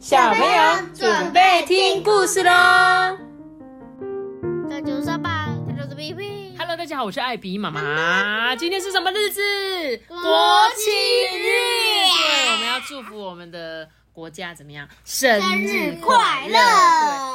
[0.00, 3.18] 小朋友准备听故事喽。
[4.66, 6.56] 这就是上班，这就是 B B。
[6.56, 8.56] Hello，大家好，我是艾比妈妈。
[8.56, 9.42] 今天是什么日子？
[10.08, 10.16] 国
[10.74, 10.90] 庆
[11.30, 14.88] 庆日对，我们要祝福我们的国家怎么样？
[15.04, 16.58] 生日快乐对，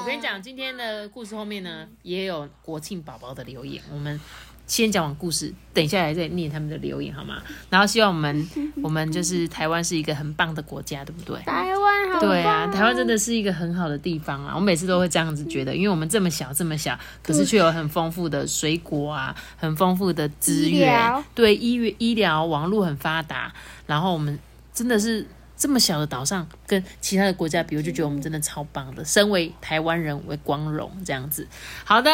[0.00, 3.82] 我跟你讲，今天的故事后面呢，也有国庆宝宝的留言。
[3.92, 4.18] 我们
[4.66, 7.40] 先讲完故事，等一下来再念他们的留言好吗？
[7.70, 8.48] 然后希望我们
[8.82, 11.40] 我们就是台湾是一个很棒的国家，对不对？
[11.42, 14.54] 台湾好对啊，台湾真的是一个很好的地方啊！
[14.56, 23.52] 我每次都会这样子觉得，因为我们这么小这么小，可是却有很丰富的水果啊，很丰富的资源，对医医疗网络很发达，
[23.86, 24.36] 然后我们
[24.72, 29.04] 真的是这么小的岛上，跟其他的国家比，我就觉得我们真的超棒的。
[29.04, 31.46] 身为台湾人为光荣这样子。
[31.84, 32.10] 好的，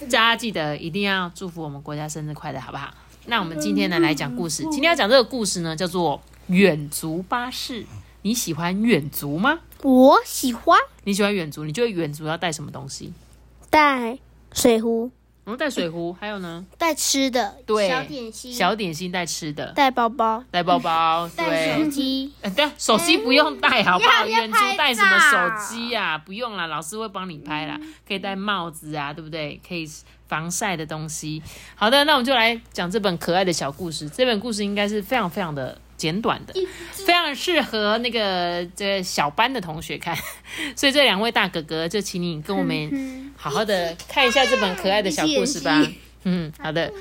[0.00, 2.92] 大家记得一定要祝福我们国家生日快乐，好不好？
[3.26, 7.86] 那我们今天呢来讲故事，今天要讲这个故事呢叫做远足巴士。
[8.22, 9.60] 你喜欢远足吗？
[9.82, 13.12] 我喜欢你喜欢远足，你觉得远足要带什么东西？
[13.70, 14.18] 带
[14.52, 15.10] 水壶，
[15.44, 16.64] 我们带水壶，还有呢？
[16.78, 21.90] 带吃的，对，小点心，小点心带吃的，带包包，带包包， 带手对。
[21.90, 22.32] 机。
[22.42, 24.24] 呃对，手机不用带，好不好？
[24.24, 27.76] 远足带什么手机呀、不用啦，老师会帮你拍啦。
[28.06, 29.60] 可以戴帽子啊，对不对？
[29.66, 29.84] 可以
[30.28, 31.42] 防晒的东西。
[31.74, 34.08] 好的，那我们就来讲这本可爱的小故事。
[34.08, 36.52] 这本故事应该是非常非常的简短的，
[37.06, 40.16] 非常适合那个这个小班的同学看。
[40.74, 45.80] 所以这两位大哥哥，就请你跟我们好好的看一下这本可爱的小故事吧。
[46.24, 46.92] 嗯，好的。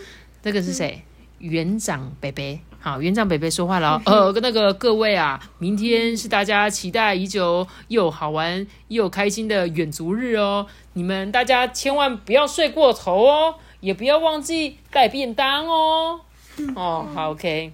[0.43, 1.01] 这个是谁？
[1.39, 2.59] 园长北北。
[2.79, 4.01] 好，园长北北说话了哦。
[4.05, 10.67] 呃，那个各位啊，明天是大家期待已久又好玩又开心的远足日哦。
[10.93, 16.21] 你们大家千万不要睡过头哦，也不要忘记带便当哦。
[16.75, 17.73] 哦，好，OK。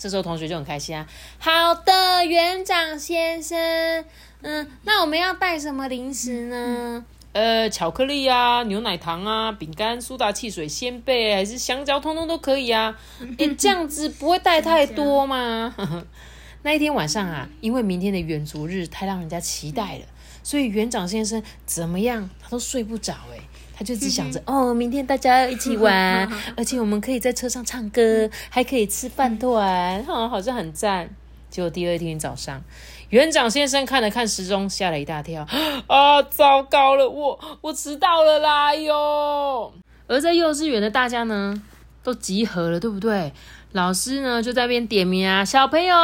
[0.00, 1.06] 这时候同学就很开心啊。
[1.38, 4.02] 好的，园长先生。
[4.40, 7.04] 嗯，那我们要带什么零食呢？
[7.34, 12.98] 呃，巧克力啊，牛奶糖啊，饼干、苏打汽水、鲜贝还是香蕉，通通都可以啊。
[13.36, 15.74] 诶，这样子不会带太多吗？
[16.64, 20.06] 那一天晚上啊，因为明天的远足日太让人家期待了，
[20.42, 23.42] 所以园长先生怎么样他都睡不着诶。
[23.80, 31.08] 他就只想着哦，明天大家要一起玩，而且我们可以在车上唱歌，还可以吃饭团，哈、好像很赞。
[31.48, 32.62] 结果第二天早上，
[33.08, 35.46] 园长先生看了看时钟，吓了一大跳。
[35.86, 39.72] 啊，糟糕了，我我迟到了啦哎哟！
[40.06, 41.62] 而在幼稚园的大家呢，
[42.02, 43.32] 都集合了，对不对？
[43.72, 45.96] 老师呢就在那边点名啊，小朋友，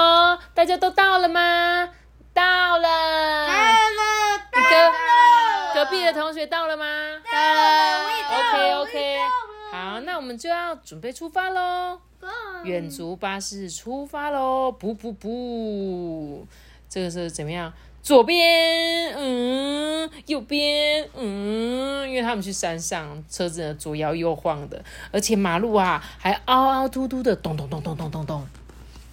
[0.54, 1.90] 大家都到了吗？
[2.32, 2.88] 到了。
[4.54, 5.35] 你隔
[5.76, 6.86] 隔壁的同学到了吗？
[7.30, 9.18] 到了了 OK 我 OK，
[9.70, 12.00] 好，那我们就要准备出发喽。
[12.64, 14.72] 远足巴士出发喽！
[14.72, 16.46] 不不不，
[16.88, 17.70] 这个是怎么样？
[18.02, 24.82] 左边，嗯，右边，嗯，因为他们去山上，车子呢左摇右晃的，
[25.12, 28.46] 而且马路啊还凹凹凸凸的，咚咚咚咚咚咚咚。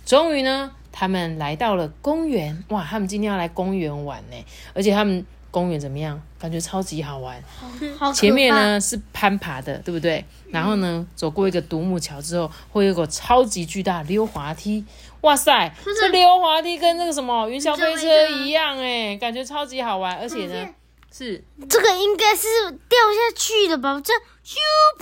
[0.06, 2.64] 终于呢，他们来到了公园。
[2.70, 6.20] 哇，他们今天要来公园玩呢，而且他们公园怎么样？
[6.40, 7.42] 感觉超级好玩。
[8.14, 8.52] 前面？
[8.54, 10.26] 呢是攀爬的，对不对？
[10.50, 14.84] 然后呢，走过一个独木桥之后，会有一个超级巨大的溜滑梯。
[15.22, 20.68] 哇塞，这溜滑梯跟那个什么云霄飞车一样哎，感觉超级好玩，而且呢
[21.16, 22.48] 是这个应该是
[22.90, 24.02] 掉下去的吧？
[24.04, 24.12] 这
[24.44, 24.58] 咻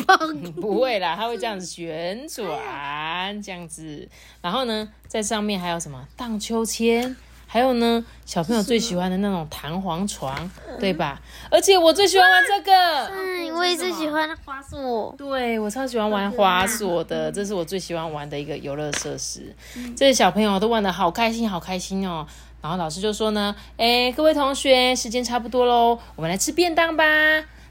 [0.05, 0.51] 砰！
[0.51, 4.07] 不会啦，它会这样子旋转，这样子。
[4.41, 7.15] 然后呢，在上面还有什么荡秋千，
[7.53, 11.19] 还有呢，小朋友最喜欢的那种弹簧床，对吧？
[11.49, 13.07] 而且我最喜欢玩这个。
[13.07, 15.13] 嗯，我也最喜欢滑索。
[15.17, 19.53] 对我超喜欢玩滑索的，这是我最喜欢玩的一个游乐设施。
[19.97, 22.25] 这些小朋友都玩的好开心，好开心哦。
[22.61, 27.03] 然后老师就说呢，哎，各位同学，时间差不多喽，我们来吃便当吧。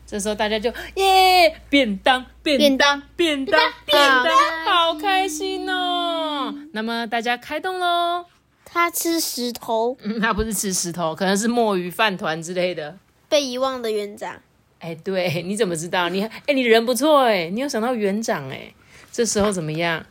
[0.06, 6.54] 这时候大家就耶，便当，便便当，便当，便当，便当好开心哦。
[6.74, 8.26] 那么大家开动喽。
[8.64, 12.96] 他吃石头，嗯，他不是吃石头，可能是墨鱼饭团之类的。
[13.28, 14.36] 被遗忘的园长。
[14.78, 16.08] 哎，对，你怎么知道？
[16.08, 18.72] 你哎，你人不错哎，你有想到园长哎。
[19.12, 20.06] 这时候怎么样？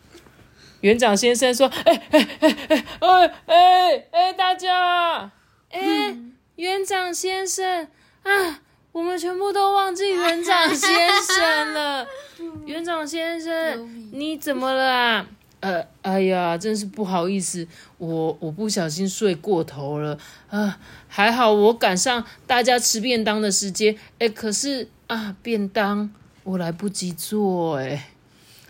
[0.81, 5.31] 园长先生说：“哎哎哎哎哎哎哎，大家，
[5.71, 6.17] 哎，
[6.55, 7.87] 园长先生
[8.23, 8.61] 啊，
[8.93, 12.07] 我们全部都忘记园长先生了。
[12.65, 15.27] 园长先生，你怎么了啊？
[15.61, 17.67] 呃，哎呀，真是不好意思，
[17.97, 20.17] 我我不小心睡过头了
[20.49, 26.09] 啊，还好我赶上大家吃便当的时间，哎，可是啊，便当
[26.43, 28.09] 我来不及做，哎，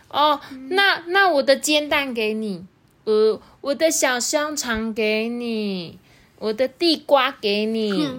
[0.07, 0.39] 哦，
[0.69, 2.65] 那那我的煎蛋给你，
[3.03, 5.99] 呃，我的小香肠给你，
[6.39, 8.09] 我的地瓜给你。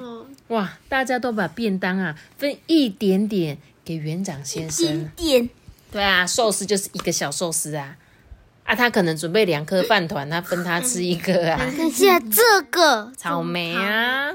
[0.49, 5.11] 哇，大家都把便当啊分一点点给园长先生。
[5.17, 5.49] 点
[5.91, 7.97] 对啊，寿司就是一个小寿司啊。
[8.71, 11.59] 啊，他可能准备两颗饭团，他分他吃一个啊。
[11.77, 14.31] 看下这个草莓啊，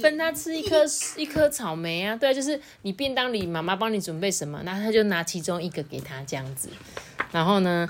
[0.00, 0.82] 分他吃一颗
[1.16, 2.16] 一颗草莓啊。
[2.16, 6.70] 对啊，就是你便当里妈妈帮你准备什么，那他就拿其中一个给他这样子。
[7.32, 7.86] 然后呢，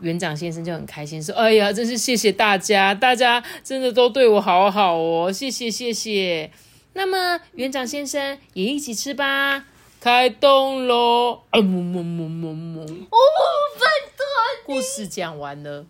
[0.00, 6.50] 园长先生就很开心说：“哎呀，真是谢谢大家，大家真的都对我好好哦，谢谢谢谢。”
[6.94, 9.66] 那么园长先生也一起吃吧，
[10.00, 11.42] 开动喽！
[11.50, 12.82] 啊么么么么么。
[12.82, 13.18] 哦，
[13.78, 14.26] 饭团
[14.64, 15.84] 故事讲完了，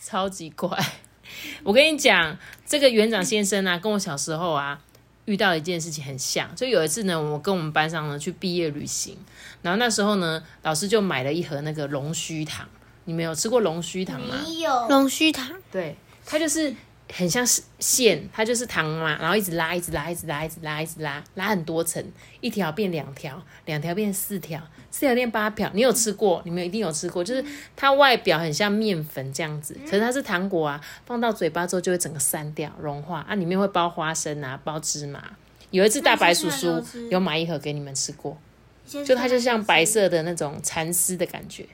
[0.00, 0.78] 超级快。
[1.64, 2.36] 我跟你讲，
[2.66, 4.80] 这个园长先生啊，跟我小时候啊
[5.24, 6.54] 遇到一件事情很像。
[6.54, 9.16] 就有一次呢，我跟我们班上呢去毕业旅行，
[9.62, 12.68] 然后那时候呢，老师就买了一盒那个龙须糖。
[13.04, 14.36] 你们有吃过龙须糖吗？
[14.44, 16.74] 没有龙须糖，对，它就是
[17.10, 22.02] 很像是线，它就是糖嘛，然后一直拉，一直拉，一直拉，一直拉，一直拉，拉很多层，
[22.40, 24.60] 一条变两条，两条变四条，
[24.90, 25.70] 四条变八条。
[25.74, 26.40] 你有吃过？
[26.44, 27.44] 你们一定有吃过，就是
[27.76, 35.22] 它外表很像面粉这样子，可是它是糖果啊，放到嘴巴之后就会整个散掉、融化啊，里面会包花生啊，包芝麻。
[35.70, 38.38] 有一次大白叔叔有买一盒给你们吃过，
[38.86, 41.66] 就它就像白色的那种蚕丝的感觉。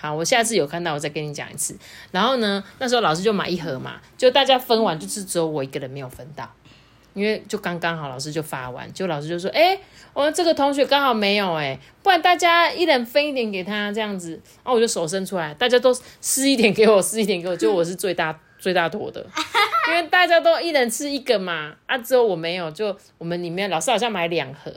[0.00, 1.76] 好，我下次有看到我再跟你讲一次。
[2.12, 6.48] 然后呢，那时候老师就买一盒嘛，就大家分完，就是只有我一个人没有分到，
[7.14, 9.76] 因为就刚刚好，老师就发完，就老师就说：“哎，
[10.14, 19.26] 我们这个同学刚好没有哎，不然大家一人分一点给他这样子。”然后我就手伸出来，大家都撕一点给我，撕一点给我，就我是最大最大坨的，
[19.88, 24.72] 因为大家都一人吃一个嘛，啊，只有我没有，就我们里面老师好像买两盒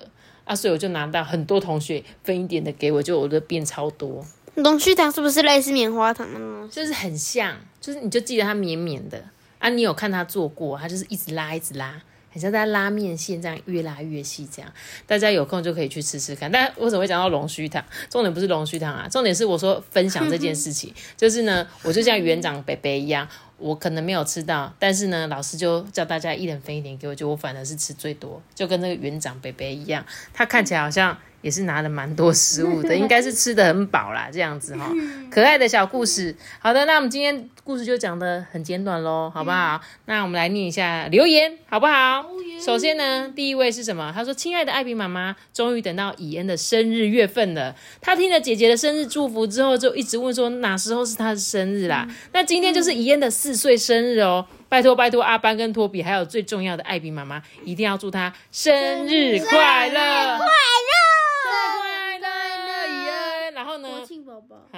[0.45, 4.25] 啊，所以我就拿到很多同学分一点的给我，就我的变超多。
[4.55, 6.75] 龙须糖是不是类似棉花糖那种东西？
[6.75, 9.23] 就是很像，就是你就记得它绵绵的
[9.59, 12.01] 啊，你有看他做过，他就是一直拉一直拉，
[12.31, 14.69] 很像在拉面线这样越拉越细这样。
[15.07, 16.51] 大家有空就可以去吃吃看。
[16.51, 17.83] 但为什么会讲到龙须糖？
[18.09, 23.27] 重点不是龙须糖啊，重点是我说分享这件事情， 就是呢，我就像园长北北一样，
[23.57, 31.17] 我可能没有吃到，但是呢，老师就叫大家一人分一点给我，就我反而是吃最多，就跟那个园长北北一样，他看起来好像。
[31.41, 34.91] 也是拿了蛮多食物的， 应该是吃的很饱啦，这样子哈，
[35.31, 36.35] 可爱的小故事。
[36.59, 39.81] 好的，那我们今天故事就讲的很简短喽，好不好？
[40.05, 42.25] 那我们来念一下留言，好不好？
[42.63, 44.11] 首先呢，第一位是什么？
[44.13, 47.75] 他说：“亲爱的艾比妈妈，终于等到以恩的生日月份了。
[47.99, 52.07] 他听了姐姐的生日祝福之后，就一直问说哪时候是他的生日啦？
[52.33, 59.93] 那今天就是以恩的四岁生日哦，拜托拜托阿班跟托比，还有最重要的艾比妈妈，一定要祝他生日快乐！
[60.37, 61.00] 快乐。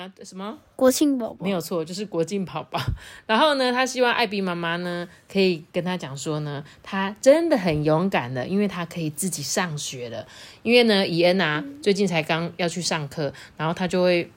[0.03, 0.57] 啊，什么？
[0.75, 2.77] 国庆宝宝没有错，就是国庆宝宝。
[3.25, 10.27] 然后呢，他希望艾比妈妈呢，可以跟他讲说呢，他真的很勇敢的，因为他可以自己上学了。
[10.61, 14.29] 因为呢，伊恩啊，最近才刚要去上课，然后他就会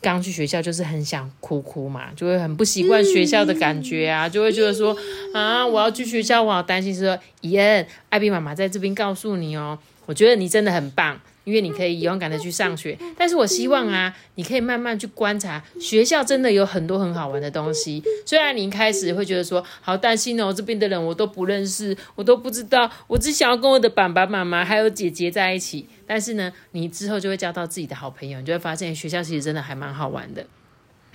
[0.00, 4.96] 刚去学校，就是很想哭哭嘛，就会很不习惯学校的感觉啊，就会觉得说
[5.34, 6.94] 啊，我要去学校，我好担心。
[6.94, 9.76] 说伊恩，艾比妈妈在这边告诉你哦，
[10.06, 11.20] 我觉得你真的很棒。
[11.44, 18.02] 因为你可以勇敢的去上学，但是我希望啊，你可以慢慢去观察学校，真的有很多很好玩的东西。
[18.24, 25.88] 虽然你一开始会觉得说好担心哦，这边的人我都不认识，我都不知道，我只想要跟我的爸爸妈妈还有姐姐在一起。
[26.06, 30.44] 但是呢，你之后就会交到自己的好朋友，你就会发现学校其实真的还蛮好玩的。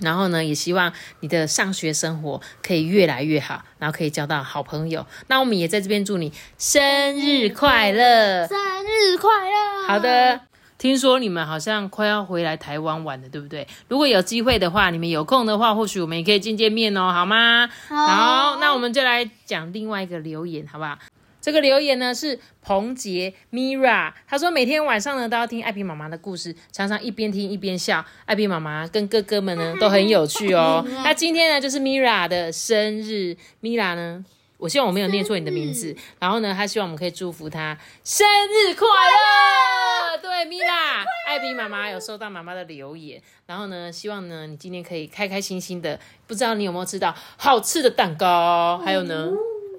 [0.00, 5.06] 然后呢，也希望你的上学生活可以越来越好，然后可以交到好朋友。
[5.26, 9.88] 那我们也在这边祝你生日快乐，生日快乐！
[9.88, 10.40] 好的，
[10.76, 13.66] 听说你们好像快要回来台湾玩了，对不对？
[13.88, 17.68] 如果有机会的话，你们有空的话，或许我们也可以见见面哦，好吗？
[17.88, 20.98] 好，那我们就来讲另外一个留言，好不好？
[21.40, 28.04] 这个留言呢是彭杰 Mira，他说每天晚上呢都要听艾比妈妈的故事，常常一边听一边笑。
[28.26, 30.84] 艾比妈妈跟哥哥们呢都很有趣哦。
[31.04, 34.24] 那今天呢就是 Mira 的生日，Mira 呢，
[34.58, 35.96] 我希望我没有念错你的名字。
[36.18, 40.18] 然后呢，他希望我们可以祝福他生日快乐。
[40.20, 45.98] 对，Mira，艾比妈妈有收到妈妈的留言，然后呢，希望呢你今天可以开开心心的。
[46.26, 48.78] 不知道你有没有吃到好吃的蛋糕？
[48.84, 49.30] 还有呢？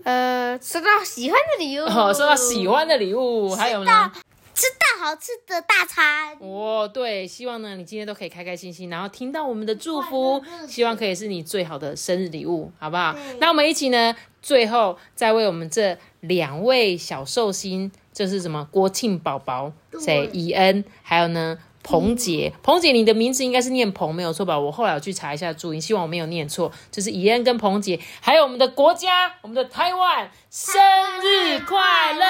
[0.09, 4.11] 呃，收到喜欢的礼物，哦，收到喜欢的礼物，还有呢，
[4.55, 6.35] 吃到好吃的大餐。
[6.39, 13.15] 哦，对，希望呢你今天都可以开开心心，然后听到我们的祝福，希望可以是你最好的生日礼物，好不好？
[13.39, 20.27] 那我们一起呢，最后再为我们这两位小寿星，就是什么国庆宝宝，谁？
[20.33, 24.59] 以恩，还有呢彭姐，彭姐，你的名字应该是念彭，没有错吧？
[24.59, 26.71] 我后来有去查一下注音，希望我没有念错。
[26.91, 30.81] 就是怡恩跟彭姐，还有我们的国家，我们的台湾，生
[31.21, 32.25] 日快乐！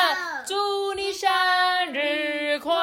[0.47, 1.29] 祝你生
[1.93, 2.73] 日快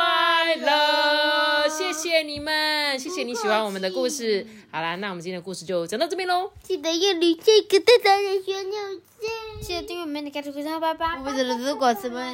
[0.57, 1.69] 乐！
[1.69, 4.47] 谢谢你们，谢谢你喜欢我们的故事。
[4.71, 6.51] 好啦，那我们今天的故事就讲到这边喽。
[6.63, 8.79] 记得要留下一个大大的小鸟
[9.21, 9.31] 赞。
[9.61, 11.19] 记得订阅我们的开头歌声，拜拜。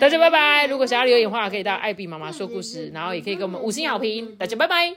[0.01, 0.67] 大家拜拜！
[0.67, 4.35] 如果想要留言的话，可以到艾比妈妈说故事，然后也可以给我们五星好评。
[4.37, 4.95] 大家拜拜。